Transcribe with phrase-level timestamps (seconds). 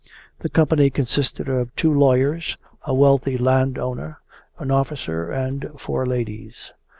[0.39, 2.57] The company consisted of two lawyers,
[2.87, 4.17] a wealthy landowner,
[4.57, 6.73] an officer, and four ladies.